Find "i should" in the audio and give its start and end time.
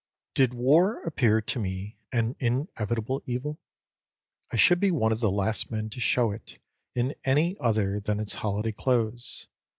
4.49-4.79